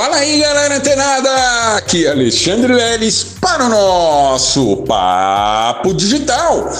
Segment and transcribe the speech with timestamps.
[0.00, 1.76] Fala aí, galera antenada!
[1.76, 6.72] Aqui é Alexandre Leles para o nosso Papo Digital.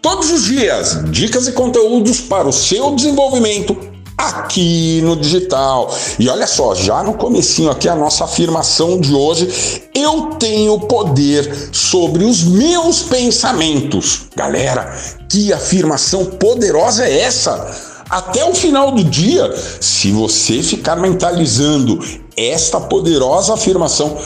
[0.00, 3.76] Todos os dias, dicas e conteúdos para o seu desenvolvimento
[4.16, 5.92] aqui no digital.
[6.16, 11.52] E olha só, já no comecinho aqui a nossa afirmação de hoje, eu tenho poder
[11.72, 14.28] sobre os meus pensamentos.
[14.36, 14.96] Galera,
[15.28, 17.90] que afirmação poderosa é essa?
[18.10, 22.00] até o final do dia, se você ficar mentalizando
[22.48, 24.16] esta poderosa afirmação,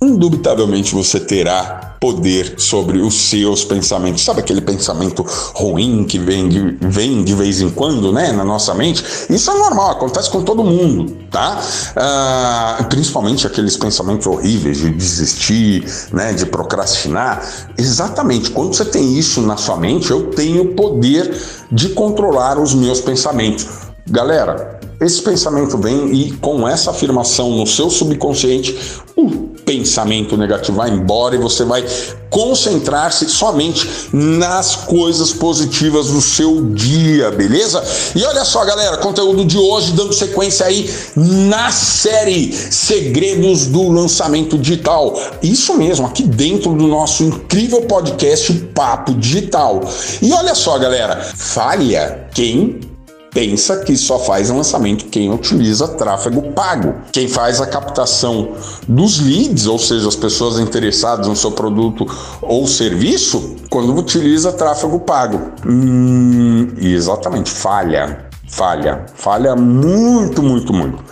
[0.00, 4.22] indubitavelmente você terá poder sobre os seus pensamentos.
[4.22, 5.24] Sabe aquele pensamento
[5.54, 9.02] ruim que vem de, vem de vez em quando, né, na nossa mente?
[9.30, 11.60] Isso é normal, acontece com todo mundo, tá?
[11.96, 17.42] Ah, principalmente aqueles pensamentos horríveis de desistir, né, de procrastinar.
[17.78, 21.34] Exatamente, quando você tem isso na sua mente, eu tenho poder
[21.72, 23.66] de controlar os meus pensamentos.
[24.08, 28.76] Galera, esse pensamento vem e com essa afirmação no seu subconsciente,
[29.14, 31.84] o pensamento negativo vai embora e você vai
[32.30, 37.82] concentrar-se somente nas coisas positivas do seu dia, beleza?
[38.14, 44.56] E olha só, galera, conteúdo de hoje dando sequência aí na série Segredos do Lançamento
[44.56, 45.18] Digital.
[45.42, 49.80] Isso mesmo, aqui dentro do nosso incrível podcast Papo Digital.
[50.22, 52.95] E olha só, galera, falha quem
[53.36, 56.94] pensa que só faz lançamento quem utiliza tráfego pago.
[57.12, 58.52] Quem faz a captação
[58.88, 62.06] dos leads, ou seja, as pessoas interessadas no seu produto
[62.40, 65.52] ou serviço, quando utiliza tráfego pago.
[65.66, 68.24] Hum, exatamente, falha.
[68.48, 71.04] Falha, falha muito, muito, muito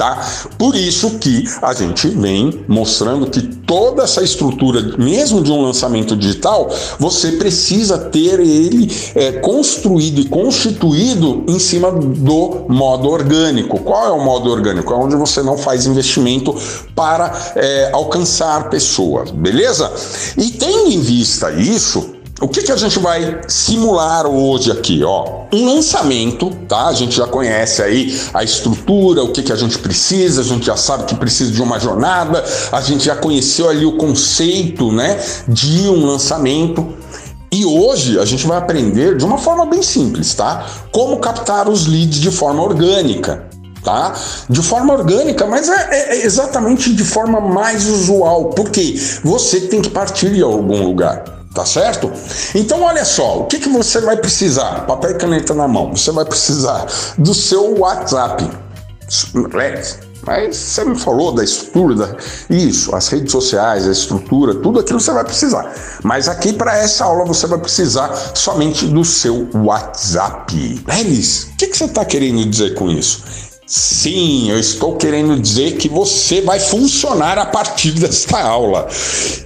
[0.00, 0.18] tá?
[0.56, 6.16] Por isso que a gente vem mostrando que toda essa estrutura, mesmo de um lançamento
[6.16, 13.78] digital, você precisa ter ele é, construído e constituído em cima do modo orgânico.
[13.80, 14.90] Qual é o modo orgânico?
[14.90, 16.56] É onde você não faz investimento
[16.94, 19.92] para é, alcançar pessoas, beleza?
[20.38, 25.04] E tendo em vista isso, o que, que a gente vai simular hoje aqui?
[25.04, 26.86] Ó, um lançamento, tá?
[26.86, 30.64] A gente já conhece aí a estrutura, o que, que a gente precisa, a gente
[30.64, 32.42] já sabe que precisa de uma jornada,
[32.72, 36.94] a gente já conheceu ali o conceito, né, de um lançamento.
[37.52, 40.64] E hoje a gente vai aprender de uma forma bem simples, tá?
[40.92, 43.50] Como captar os leads de forma orgânica
[43.82, 44.14] tá?
[44.48, 48.94] De forma orgânica, mas é, é, é, exatamente de forma mais usual, porque
[49.24, 51.39] você tem que partir de algum lugar.
[51.54, 52.12] Tá certo?
[52.54, 54.86] Então, olha só, o que, que você vai precisar?
[54.86, 55.96] Papel e caneta na mão.
[55.96, 56.86] Você vai precisar
[57.18, 58.48] do seu WhatsApp.
[60.24, 62.16] Mas você me falou da estrutura, da...
[62.48, 65.74] isso, as redes sociais, a estrutura, tudo aquilo você vai precisar.
[66.04, 70.84] Mas aqui para essa aula você vai precisar somente do seu WhatsApp.
[70.86, 73.49] Lelis, o que, que você está querendo dizer com isso?
[73.72, 78.88] Sim, eu estou querendo dizer que você vai funcionar a partir desta aula.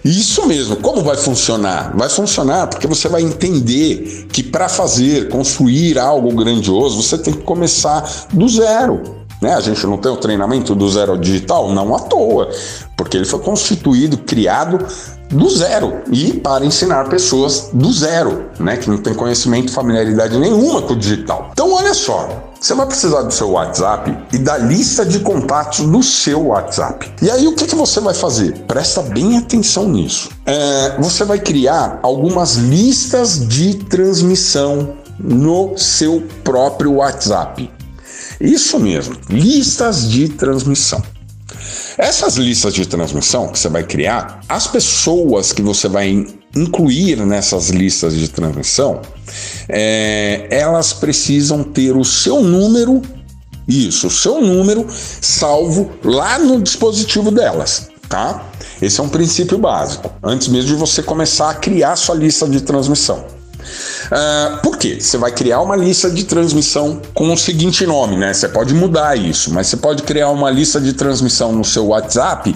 [0.03, 0.77] Isso mesmo.
[0.77, 1.95] Como vai funcionar?
[1.95, 7.43] Vai funcionar porque você vai entender que para fazer, construir algo grandioso, você tem que
[7.43, 8.03] começar
[8.33, 9.03] do zero.
[9.43, 9.53] Né?
[9.53, 12.49] A gente não tem o treinamento do zero digital, não à toa,
[12.97, 14.87] porque ele foi constituído, criado
[15.31, 20.83] do zero e para ensinar pessoas do zero, né, que não tem conhecimento, familiaridade nenhuma
[20.83, 21.51] com o digital.
[21.53, 21.64] Então,
[21.95, 26.47] olha só, você vai precisar do seu WhatsApp e da lista de contatos do seu
[26.47, 27.11] WhatsApp.
[27.23, 28.59] E aí, o que, que você vai fazer?
[28.67, 30.31] Presta bem atenção nisso.
[30.45, 37.71] É, você vai criar algumas listas de transmissão no seu próprio WhatsApp.
[38.41, 41.03] Isso mesmo, listas de transmissão.
[41.97, 46.27] Essas listas de transmissão que você vai criar, as pessoas que você vai
[46.57, 49.01] incluir nessas listas de transmissão,
[49.69, 53.03] é, elas precisam ter o seu número,
[53.67, 58.45] isso, o seu número salvo lá no dispositivo delas, tá?
[58.81, 62.61] Esse é um princípio básico, antes mesmo de você começar a criar sua lista de
[62.61, 63.25] transmissão.
[64.07, 64.99] Uh, por quê?
[65.01, 68.33] Você vai criar uma lista de transmissão com o seguinte nome, né?
[68.33, 72.55] Você pode mudar isso, mas você pode criar uma lista de transmissão no seu WhatsApp,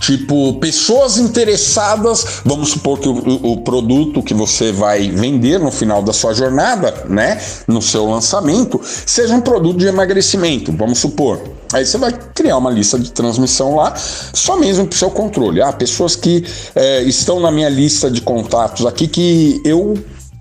[0.00, 6.02] tipo, pessoas interessadas, vamos supor que o, o produto que você vai vender no final
[6.02, 7.40] da sua jornada, né?
[7.66, 11.40] No seu lançamento, seja um produto de emagrecimento, vamos supor.
[11.72, 15.60] Aí você vai criar uma lista de transmissão lá, só mesmo para o seu controle.
[15.60, 16.44] Ah, pessoas que
[16.74, 19.94] é, estão na minha lista de contatos aqui que eu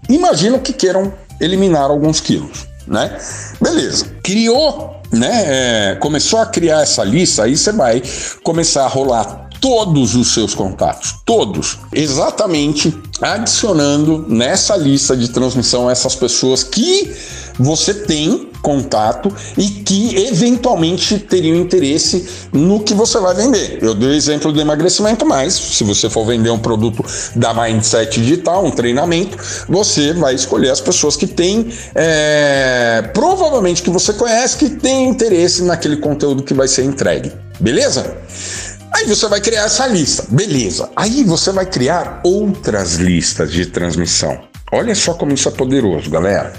[0.10, 3.18] imagino que queiram eliminar alguns quilos, né?
[3.62, 4.06] Beleza.
[4.24, 5.44] Criou, né?
[5.92, 8.02] É, começou a criar essa lista, aí você vai
[8.44, 16.13] começar a rolar todos os seus contatos, todos, exatamente adicionando nessa lista de transmissão essas
[16.13, 17.12] pessoas que
[17.57, 23.79] você tem contato e que eventualmente teriam interesse no que você vai vender.
[23.81, 27.03] Eu dei o exemplo do emagrecimento, mas se você for vender um produto
[27.35, 29.35] da Mindset Digital, um treinamento,
[29.67, 35.63] você vai escolher as pessoas que têm, é, provavelmente que você conhece, que têm interesse
[35.63, 37.31] naquele conteúdo que vai ser entregue.
[37.59, 38.15] Beleza?
[38.92, 40.90] Aí você vai criar essa lista, beleza.
[40.96, 44.40] Aí você vai criar outras listas de transmissão.
[44.72, 46.54] Olha só como isso é poderoso, galera.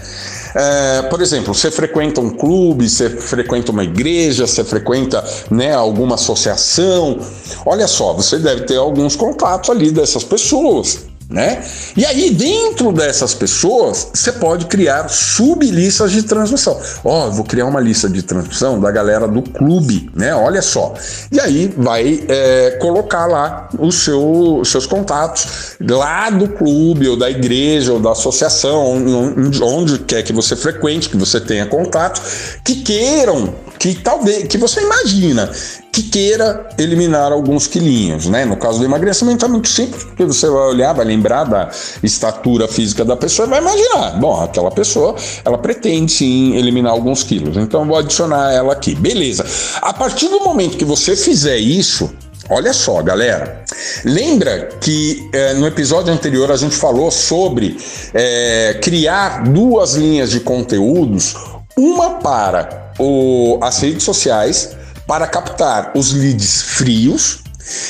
[0.54, 6.14] É, por exemplo, você frequenta um clube, você frequenta uma igreja, você frequenta né, alguma
[6.14, 7.18] associação.
[7.64, 11.64] Olha só, você deve ter alguns contatos ali dessas pessoas né?
[11.96, 16.80] E aí, dentro dessas pessoas, você pode criar sublistas de transmissão.
[17.04, 20.34] Ó, oh, vou criar uma lista de transmissão da galera do clube, né?
[20.34, 20.94] Olha só.
[21.32, 27.28] E aí vai é, colocar lá os seu, seus contatos lá do clube, ou da
[27.28, 32.22] igreja, ou da associação, onde, onde quer que você frequente, que você tenha contato,
[32.64, 35.50] que queiram que talvez que você imagina
[35.92, 38.44] que queira eliminar alguns quilinhos, né?
[38.44, 41.70] No caso do emagrecimento é muito simples, porque você vai olhar, vai lembrar da
[42.02, 47.22] estatura física da pessoa e vai imaginar, bom, aquela pessoa, ela pretende sim eliminar alguns
[47.22, 49.46] quilos, então vou adicionar ela aqui, beleza?
[49.80, 52.12] A partir do momento que você fizer isso,
[52.48, 53.64] Olha só, galera.
[54.04, 57.76] Lembra que é, no episódio anterior a gente falou sobre
[58.14, 61.34] é, criar duas linhas de conteúdos,
[61.76, 64.76] uma para o, as redes sociais
[65.06, 67.38] para captar os leads frios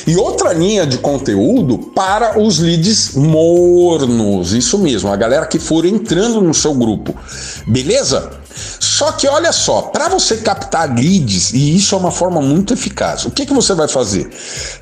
[0.05, 4.53] e outra linha de conteúdo para os leads mornos.
[4.53, 7.15] Isso mesmo, a galera que for entrando no seu grupo.
[7.67, 8.31] Beleza?
[8.79, 13.25] Só que olha só, para você captar leads, e isso é uma forma muito eficaz,
[13.25, 14.27] o que, que você vai fazer?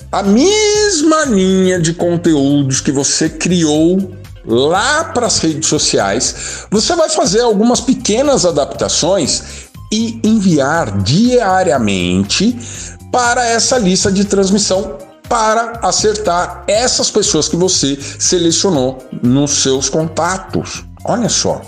[0.09, 4.15] A mesma linha de conteúdos que você criou
[4.47, 6.35] lá para as redes sociais,
[6.71, 12.57] você vai fazer algumas pequenas adaptações e enviar diariamente
[13.11, 14.97] para essa lista de transmissão
[15.29, 20.83] para acertar essas pessoas que você selecionou nos seus contatos.
[21.03, 21.61] Olha só.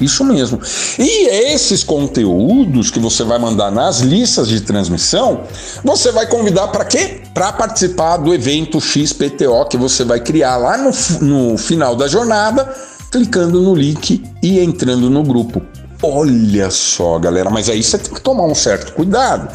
[0.00, 0.58] Isso mesmo.
[0.98, 5.42] E esses conteúdos que você vai mandar nas listas de transmissão,
[5.84, 7.20] você vai convidar para quê?
[7.34, 10.90] Para participar do evento XPTO que você vai criar lá no,
[11.20, 12.74] no final da jornada,
[13.10, 15.60] clicando no link e entrando no grupo.
[16.02, 19.54] Olha só, galera, mas aí você tem que tomar um certo cuidado.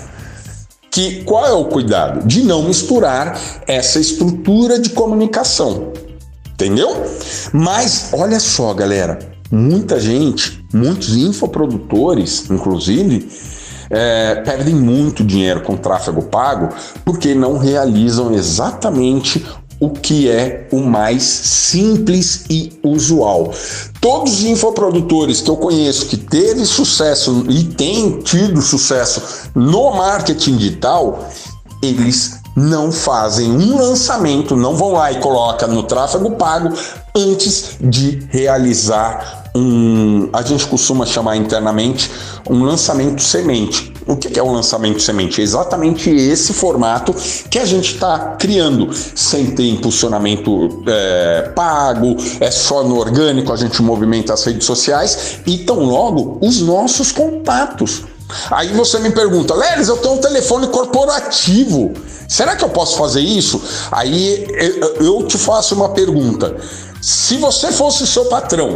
[0.91, 2.25] Que qual é o cuidado?
[2.25, 5.91] De não misturar essa estrutura de comunicação.
[6.53, 7.03] Entendeu?
[7.51, 9.19] Mas olha só, galera,
[9.51, 13.27] muita gente, muitos infoprodutores, inclusive,
[13.89, 16.69] é, perdem muito dinheiro com tráfego pago
[17.03, 19.45] porque não realizam exatamente
[19.79, 23.53] o que é o mais simples e usual.
[23.99, 30.57] Todos os infoprodutores que eu conheço que teve sucesso e têm tido sucesso no marketing
[30.57, 31.29] digital,
[31.81, 36.73] eles não fazem um lançamento, não vão lá e colocam no tráfego pago
[37.13, 42.11] antes de realizar um, a gente costuma chamar internamente
[42.49, 43.93] um lançamento semente.
[44.07, 45.41] O que é o lançamento semente?
[45.41, 47.13] É exatamente esse formato
[47.49, 53.55] que a gente está criando, sem ter impulsionamento é, pago, é só no orgânico, a
[53.55, 58.03] gente movimenta as redes sociais e tão logo os nossos contatos.
[58.51, 61.93] Aí você me pergunta, Leris, eu tenho um telefone corporativo.
[62.27, 63.61] Será que eu posso fazer isso?
[63.91, 64.47] Aí
[64.99, 66.55] eu te faço uma pergunta.
[67.01, 68.75] Se você fosse seu patrão,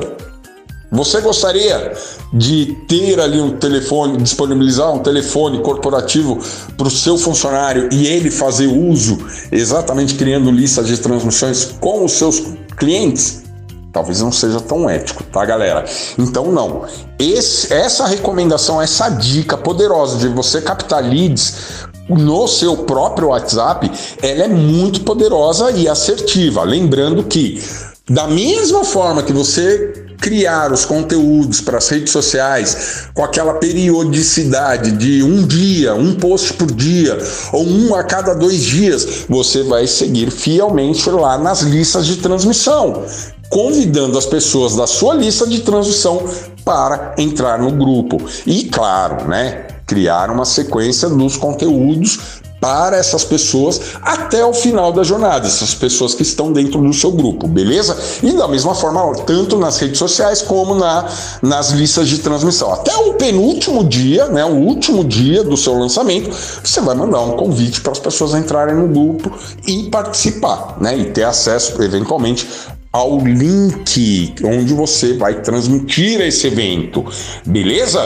[0.91, 1.93] você gostaria
[2.31, 6.39] de ter ali um telefone, disponibilizar um telefone corporativo
[6.77, 9.17] para o seu funcionário e ele fazer uso,
[9.51, 12.43] exatamente criando listas de transmissões com os seus
[12.77, 13.43] clientes?
[13.91, 15.83] Talvez não seja tão ético, tá, galera?
[16.17, 16.83] Então, não.
[17.17, 24.43] Esse, essa recomendação, essa dica poderosa de você captar leads no seu próprio WhatsApp, ela
[24.43, 26.63] é muito poderosa e assertiva.
[26.63, 27.63] Lembrando que,
[28.07, 34.91] da mesma forma que você criar os conteúdos para as redes sociais com aquela periodicidade
[34.91, 37.17] de um dia, um post por dia,
[37.53, 43.03] ou um a cada dois dias, você vai seguir fielmente lá nas listas de transmissão,
[43.49, 46.23] convidando as pessoas da sua lista de transmissão
[46.63, 48.21] para entrar no grupo.
[48.45, 49.67] E claro, né?
[49.87, 52.19] Criar uma sequência dos conteúdos
[52.59, 57.11] para essas pessoas até o final da jornada, essas pessoas que estão dentro do seu
[57.11, 57.97] grupo, beleza?
[58.21, 61.07] E da mesma forma, tanto nas redes sociais como na,
[61.41, 62.73] nas listas de transmissão.
[62.73, 67.31] Até o penúltimo dia, né, o último dia do seu lançamento, você vai mandar um
[67.37, 69.31] convite para as pessoas entrarem no grupo
[69.67, 72.47] e participar, né, e ter acesso eventualmente
[72.91, 77.05] ao link onde você vai transmitir esse evento,
[77.45, 78.01] beleza?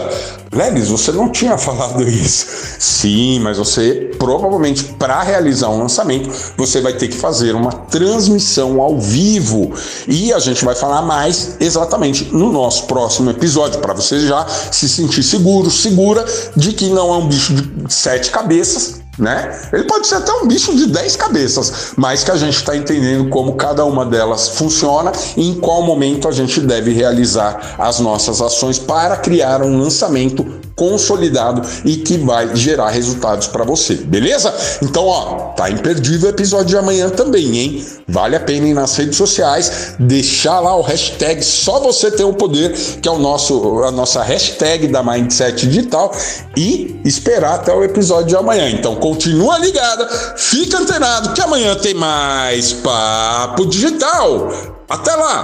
[0.52, 2.46] Lelis, você não tinha falado isso.
[2.80, 8.82] Sim, mas você provavelmente para realizar um lançamento, você vai ter que fazer uma transmissão
[8.82, 9.72] ao vivo.
[10.08, 14.88] E a gente vai falar mais exatamente no nosso próximo episódio para você já se
[14.90, 16.26] sentir seguro, segura
[16.56, 19.70] de que não é um bicho de sete cabeças, né?
[19.72, 23.30] Ele pode ser até um bicho de 10 cabeças, mas que a gente está entendendo
[23.30, 28.42] como cada uma delas funciona e em qual momento a gente deve realizar as nossas
[28.42, 34.54] ações para criar um lançamento consolidado e que vai gerar resultados para você, beleza?
[34.82, 37.86] Então, ó, tá imperdível o episódio de amanhã também, hein?
[38.08, 42.34] Vale a pena ir nas redes sociais, deixar lá o hashtag só você tem o
[42.34, 46.12] poder, que é o nosso a nossa hashtag da Mindset Digital
[46.58, 48.70] e esperar até o episódio de amanhã.
[48.70, 54.52] Então, continua ligada, fica antenado que amanhã tem mais papo digital.
[54.90, 55.42] Até lá.